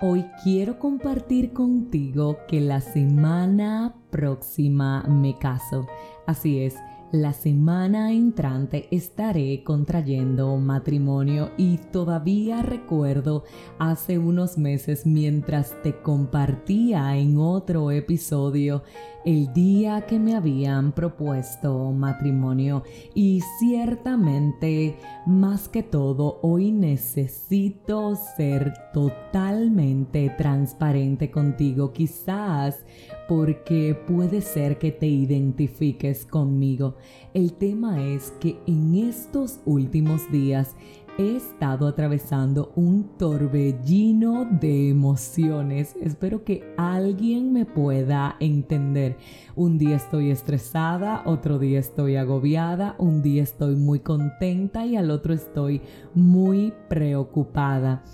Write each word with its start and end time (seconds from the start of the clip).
Hoy 0.00 0.24
quiero 0.44 0.78
compartir 0.78 1.52
contigo 1.52 2.38
que 2.46 2.60
la 2.60 2.80
semana 2.80 3.96
próxima 4.10 5.02
me 5.02 5.36
caso. 5.36 5.88
Así 6.24 6.62
es, 6.62 6.76
la 7.12 7.32
semana 7.32 8.12
entrante 8.12 8.86
estaré 8.90 9.64
contrayendo 9.64 10.54
matrimonio 10.58 11.52
y 11.56 11.78
todavía 11.78 12.60
recuerdo 12.62 13.44
hace 13.78 14.18
unos 14.18 14.58
meses 14.58 15.06
mientras 15.06 15.74
te 15.82 16.02
compartía 16.02 17.16
en 17.16 17.38
otro 17.38 17.90
episodio 17.92 18.82
el 19.24 19.52
día 19.52 20.06
que 20.06 20.18
me 20.18 20.34
habían 20.34 20.92
propuesto 20.92 21.92
matrimonio 21.92 22.82
y 23.14 23.42
ciertamente 23.58 24.96
más 25.26 25.68
que 25.68 25.82
todo 25.82 26.38
hoy 26.42 26.72
necesito 26.72 28.16
ser 28.36 28.72
totalmente 28.92 30.30
transparente 30.36 31.30
contigo 31.30 31.92
quizás 31.92 32.84
porque 33.28 33.94
puede 34.06 34.40
ser 34.40 34.78
que 34.78 34.92
te 34.92 35.06
identifiques 35.06 36.24
conmigo. 36.24 36.96
El 37.34 37.52
tema 37.54 38.02
es 38.04 38.32
que 38.40 38.58
en 38.66 38.94
estos 38.94 39.60
últimos 39.64 40.30
días 40.30 40.76
he 41.18 41.36
estado 41.36 41.88
atravesando 41.88 42.72
un 42.76 43.16
torbellino 43.18 44.44
de 44.44 44.88
emociones. 44.88 45.96
Espero 46.00 46.44
que 46.44 46.72
alguien 46.76 47.52
me 47.52 47.64
pueda 47.64 48.36
entender. 48.38 49.16
Un 49.56 49.78
día 49.78 49.96
estoy 49.96 50.30
estresada, 50.30 51.22
otro 51.26 51.58
día 51.58 51.80
estoy 51.80 52.14
agobiada, 52.16 52.94
un 52.98 53.20
día 53.20 53.42
estoy 53.42 53.74
muy 53.74 53.98
contenta 53.98 54.86
y 54.86 54.96
al 54.96 55.10
otro 55.10 55.34
estoy 55.34 55.82
muy 56.14 56.72
preocupada 56.88 58.04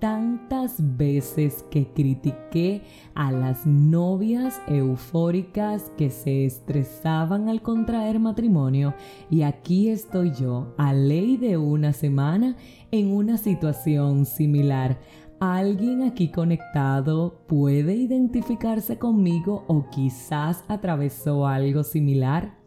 tantas 0.00 0.96
veces 0.96 1.64
que 1.70 1.86
critiqué 1.92 2.82
a 3.14 3.30
las 3.30 3.66
novias 3.66 4.60
eufóricas 4.66 5.92
que 5.96 6.10
se 6.10 6.46
estresaban 6.46 7.48
al 7.48 7.62
contraer 7.62 8.18
matrimonio 8.18 8.94
y 9.30 9.42
aquí 9.42 9.90
estoy 9.90 10.32
yo, 10.32 10.74
a 10.78 10.92
ley 10.92 11.36
de 11.36 11.58
una 11.58 11.92
semana, 11.92 12.56
en 12.90 13.12
una 13.12 13.36
situación 13.36 14.24
similar. 14.24 14.98
¿Alguien 15.38 16.02
aquí 16.02 16.30
conectado 16.30 17.42
puede 17.46 17.94
identificarse 17.94 18.98
conmigo 18.98 19.64
o 19.68 19.88
quizás 19.90 20.64
atravesó 20.68 21.46
algo 21.46 21.82
similar? 21.82 22.59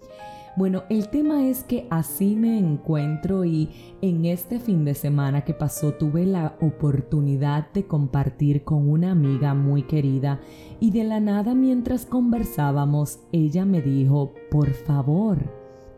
Bueno, 0.55 0.83
el 0.89 1.09
tema 1.09 1.47
es 1.47 1.63
que 1.63 1.87
así 1.89 2.35
me 2.35 2.59
encuentro 2.59 3.43
y 3.43 3.69
en 4.03 4.25
este 4.25 4.59
fin 4.59 4.85
de 4.85 4.93
semana 4.93 5.43
que 5.43 5.55
pasó 5.55 5.93
tuve 5.93 6.27
la 6.27 6.55
oportunidad 6.61 7.71
de 7.73 7.87
compartir 7.87 8.63
con 8.63 8.87
una 8.87 9.11
amiga 9.11 9.55
muy 9.55 9.81
querida 9.81 10.41
y 10.79 10.91
de 10.91 11.05
la 11.05 11.19
nada 11.19 11.55
mientras 11.55 12.05
conversábamos 12.05 13.19
ella 13.31 13.65
me 13.65 13.81
dijo, 13.81 14.35
por 14.51 14.69
favor, 14.69 15.39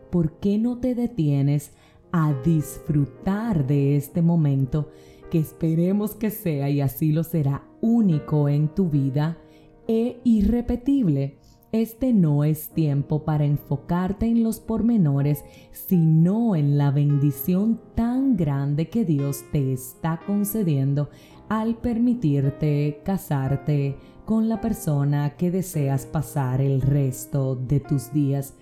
¿por 0.08 0.32
qué 0.38 0.56
no 0.56 0.78
te 0.78 0.94
detienes 0.94 1.72
a 2.10 2.32
disfrutar 2.42 3.66
de 3.66 3.96
este 3.96 4.22
momento 4.22 4.88
que 5.30 5.38
esperemos 5.38 6.14
que 6.14 6.30
sea 6.30 6.70
y 6.70 6.80
así 6.80 7.12
lo 7.12 7.24
será 7.24 7.62
único 7.82 8.48
en 8.48 8.68
tu 8.68 8.88
vida 8.88 9.36
e 9.86 10.18
irrepetible? 10.24 11.36
Este 11.76 12.14
no 12.14 12.42
es 12.42 12.70
tiempo 12.70 13.26
para 13.26 13.44
enfocarte 13.44 14.24
en 14.24 14.42
los 14.42 14.60
pormenores, 14.60 15.44
sino 15.72 16.56
en 16.56 16.78
la 16.78 16.90
bendición 16.90 17.78
tan 17.94 18.34
grande 18.34 18.88
que 18.88 19.04
Dios 19.04 19.44
te 19.52 19.74
está 19.74 20.18
concediendo 20.26 21.10
al 21.50 21.76
permitirte 21.76 23.02
casarte 23.04 23.94
con 24.24 24.48
la 24.48 24.62
persona 24.62 25.36
que 25.36 25.50
deseas 25.50 26.06
pasar 26.06 26.62
el 26.62 26.80
resto 26.80 27.56
de 27.56 27.80
tus 27.80 28.10
días. 28.10 28.54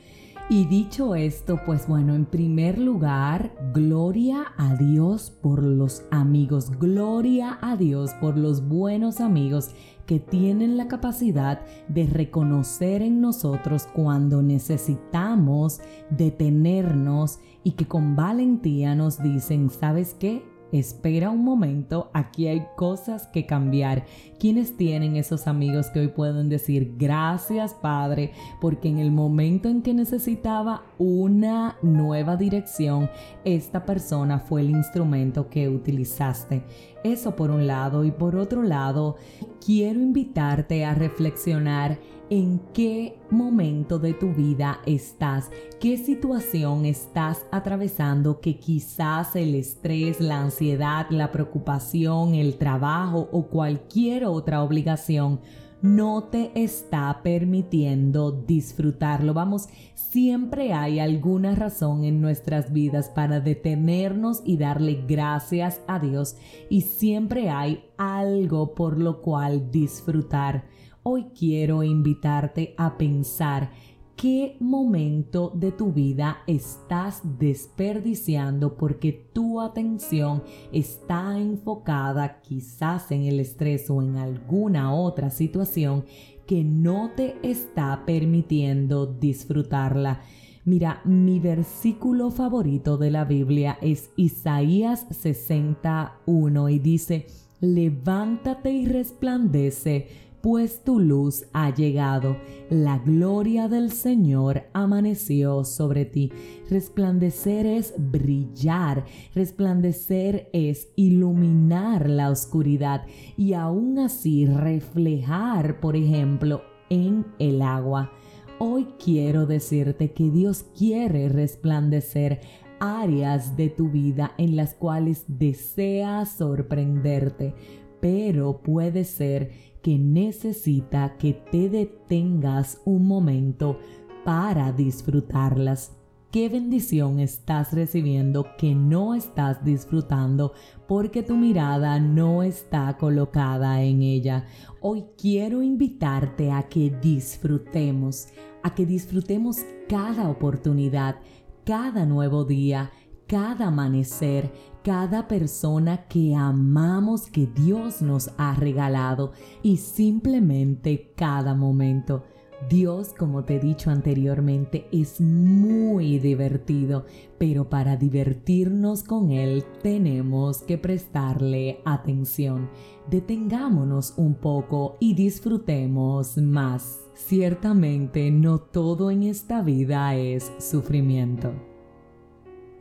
Y 0.51 0.67
dicho 0.67 1.15
esto, 1.15 1.59
pues 1.65 1.89
bueno, 1.89 2.15
en 2.15 2.27
primer 2.27 2.79
lugar, 2.79 3.55
gloria 3.73 4.53
a 4.59 4.77
Dios 4.77 5.31
por 5.31 5.63
los 5.63 6.05
amigos, 6.11 6.71
gloria 6.79 7.59
a 7.63 7.79
Dios 7.79 8.13
por 8.21 8.37
los 8.37 8.69
buenos 8.69 9.23
amigos 9.23 9.71
que 10.05 10.21
tienen 10.21 10.77
la 10.77 10.87
capacidad 10.87 11.63
de 11.89 12.07
reconocer 12.07 13.01
en 13.01 13.23
nosotros 13.23 13.89
cuando 13.95 14.43
necesitamos 14.43 15.81
detenernos 16.11 17.39
y 17.63 17.71
que 17.73 17.89
con 17.89 18.15
valentía 18.15 18.95
nos 18.95 19.23
dicen, 19.23 19.71
¿sabes 19.71 20.13
qué? 20.13 20.43
Espera 20.75 21.31
un 21.31 21.45
momento, 21.45 22.11
aquí 22.15 22.49
hay 22.49 22.67
cosas 22.75 23.29
que 23.29 23.47
cambiar. 23.47 24.07
¿Quiénes 24.41 24.77
tienen 24.77 25.15
esos 25.15 25.47
amigos 25.47 25.87
que 25.91 26.01
hoy 26.01 26.09
pueden 26.09 26.49
decir 26.49 26.97
gracias 26.99 27.75
Padre? 27.75 28.33
Porque 28.61 28.89
en 28.89 28.99
el 28.99 29.13
momento 29.13 29.69
en 29.69 29.83
que 29.83 29.95
necesitaba 29.95 30.83
una 30.99 31.77
nueva 31.81 32.37
dirección, 32.37 33.09
esta 33.45 33.87
persona 33.87 34.41
fue 34.41 34.63
el 34.63 34.71
instrumento 34.71 35.49
que 35.49 35.69
utilizaste. 35.69 36.65
Eso 37.05 37.37
por 37.37 37.51
un 37.51 37.67
lado 37.67 38.07
y 38.07 38.11
por 38.11 38.35
otro 38.35 38.63
lado, 38.63 39.17
quiero 39.65 40.01
invitarte 40.01 40.87
a 40.87 40.95
reflexionar 40.95 41.99
en 42.31 42.61
qué 42.73 43.19
momento 43.29 43.99
de 43.99 44.15
tu 44.15 44.33
vida 44.33 44.81
estás, 44.87 45.51
qué 45.79 45.99
situación 45.99 46.87
estás 46.87 47.45
atravesando 47.53 48.41
que 48.41 48.59
quizás 48.59 49.37
el 49.37 49.55
estrés, 49.55 50.19
la 50.19 50.41
ansiedad, 50.41 51.07
la 51.11 51.31
preocupación, 51.31 52.35
el 52.35 52.57
trabajo 52.57 53.29
o 53.33 53.49
cualquier 53.49 54.25
otra 54.25 54.63
obligación 54.63 55.41
no 55.85 56.25
te 56.31 56.51
está 56.55 57.21
permitiendo 57.23 58.33
disfrutarlo. 58.33 59.35
Vamos, 59.35 59.69
siempre 59.93 60.73
hay 60.73 60.99
alguna 60.99 61.55
razón 61.55 62.05
en 62.05 62.23
nuestras 62.23 62.73
vidas 62.73 63.11
para 63.11 63.41
detenernos 63.41 64.41
y 64.47 64.57
darle 64.57 65.05
gracias 65.07 65.83
a 65.87 65.99
Dios 65.99 66.37
y 66.71 66.81
siempre 66.81 67.51
hay 67.51 67.85
algo 67.99 68.75
por 68.75 68.99
lo 68.99 69.21
cual 69.21 69.71
disfrutar. 69.71 70.65
Hoy 71.03 71.27
quiero 71.39 71.83
invitarte 71.83 72.75
a 72.79 72.97
pensar 72.97 73.71
qué 74.17 74.57
momento 74.61 75.53
de 75.55 75.73
tu 75.73 75.93
vida 75.93 76.39
estás 76.47 77.23
desperdiciando 77.39 78.77
porque 78.77 79.13
tu 79.33 79.61
atención 79.61 80.43
está 80.73 81.39
enfocada 81.39 82.41
quizás 82.41 83.11
en 83.11 83.25
el 83.25 83.41
estrés 83.41 83.91
o 83.91 84.03
en 84.03 84.17
alguna 84.17 84.95
otra 84.95 85.31
situación 85.31 86.05
que 86.47 86.63
no 86.65 87.13
te 87.17 87.37
está 87.43 88.05
permitiendo 88.07 89.07
disfrutarla. 89.07 90.21
Mira, 90.65 91.03
mi 91.05 91.41
versículo 91.41 92.31
favorito 92.31 92.97
de 92.97 93.11
la 93.11 93.25
Biblia 93.25 93.79
es 93.83 94.11
Isaías 94.17 95.07
61 95.11 96.69
y 96.71 96.79
dice, 96.79 97.27
levántate 97.61 98.71
y 98.71 98.87
resplandece 98.87 100.24
pues 100.45 100.85
tu 100.85 101.01
luz 101.01 101.47
ha 101.55 101.75
llegado, 101.75 102.37
la 102.69 102.99
gloria 102.99 103.67
del 103.67 103.91
Señor 103.91 104.65
amaneció 104.75 105.65
sobre 105.65 106.05
ti. 106.05 106.31
Resplandecer 106.69 107.65
es 107.65 107.95
brillar, 107.97 109.07
resplandecer 109.35 110.51
es 110.53 110.91
iluminar 110.97 112.11
la 112.11 112.29
oscuridad 112.29 113.07
y 113.39 113.55
aún 113.55 113.99
así 113.99 114.45
reflejar, 114.45 115.81
por 115.81 115.97
ejemplo, 115.97 116.61
en 116.91 117.25
el 117.39 117.63
agua. 117.63 118.13
Hoy 118.59 118.89
quiero 119.03 119.47
decirte 119.47 120.13
que 120.13 120.29
Dios 120.29 120.67
quiere 120.77 121.31
resplandecer 121.31 122.43
áreas 122.81 123.57
de 123.57 123.71
tu 123.71 123.89
vida 123.89 124.33
en 124.37 124.57
las 124.57 124.75
cuales 124.75 125.25
desea 125.27 126.27
sorprenderte, 126.27 127.55
pero 128.03 128.61
puede 128.61 129.05
ser 129.05 129.74
que 129.85 129.99
necesita 129.99 131.19
que 131.19 131.35
te 131.35 131.69
detengas 131.69 132.81
un 132.87 133.07
momento 133.07 133.79
para 134.25 134.73
disfrutarlas. 134.73 135.93
¿Qué 136.31 136.49
bendición 136.49 137.21
estás 137.21 137.75
recibiendo 137.75 138.47
que 138.57 138.75
no 138.75 139.15
estás 139.15 139.63
disfrutando 139.63 140.55
porque 140.89 141.23
tu 141.23 141.37
mirada 141.37 142.01
no 142.01 142.43
está 142.43 142.97
colocada 142.97 143.83
en 143.83 144.03
ella? 144.03 144.47
Hoy 144.81 145.05
quiero 145.19 145.63
invitarte 145.63 146.51
a 146.51 146.63
que 146.63 146.89
disfrutemos, 146.89 148.29
a 148.63 148.75
que 148.75 148.87
disfrutemos 148.87 149.59
cada 149.87 150.31
oportunidad, 150.31 151.17
cada 151.65 152.07
nuevo 152.07 152.47
día, 152.47 152.91
cada 153.27 153.67
amanecer, 153.67 154.51
cada 154.85 155.27
persona 155.27 156.07
que 156.09 156.35
amamos 156.35 157.31
que 157.31 157.47
Dios 157.47 158.03
nos 158.03 158.31
ha 158.37 158.55
regalado 158.55 159.33
y 159.63 159.79
simplemente 159.79 161.11
cada 161.17 161.55
momento. 161.55 162.23
Dios, 162.69 163.15
como 163.19 163.45
te 163.45 163.57
he 163.57 163.61
dicho 163.61 163.91
anteriormente, 163.91 164.87
es 164.93 165.21
muy 165.23 166.19
divertido, 166.19 167.07
pero 167.39 167.71
para 167.71 167.97
divertirnos 167.97 169.03
con 169.03 169.31
Él 169.31 169.65
tenemos 169.83 170.63
que 170.63 170.77
prestarle 170.77 171.81
atención. 171.87 172.69
Detengámonos 173.11 174.15
un 174.19 174.35
poco 174.35 174.97
y 175.01 175.15
disfrutemos 175.15 176.37
más. 176.37 177.01
Ciertamente 177.15 178.31
no 178.31 178.59
todo 178.59 179.11
en 179.11 179.23
esta 179.23 179.63
vida 179.63 180.15
es 180.15 180.53
sufrimiento. 180.59 181.74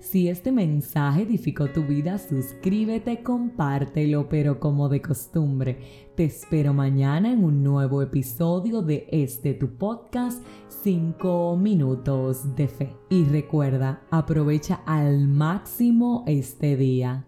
Si 0.03 0.27
este 0.27 0.51
mensaje 0.51 1.21
edificó 1.21 1.69
tu 1.69 1.83
vida, 1.83 2.17
suscríbete, 2.17 3.23
compártelo, 3.23 4.27
pero 4.27 4.59
como 4.59 4.89
de 4.89 5.01
costumbre, 5.01 5.79
te 6.15 6.25
espero 6.25 6.73
mañana 6.73 7.31
en 7.31 7.41
un 7.41 7.63
nuevo 7.63 8.01
episodio 8.01 8.81
de 8.81 9.07
este 9.11 9.53
tu 9.53 9.77
podcast 9.77 10.45
5 10.67 11.55
minutos 11.55 12.53
de 12.53 12.67
fe. 12.67 12.93
Y 13.09 13.23
recuerda, 13.23 14.03
aprovecha 14.11 14.81
al 14.85 15.29
máximo 15.29 16.25
este 16.27 16.75
día. 16.75 17.25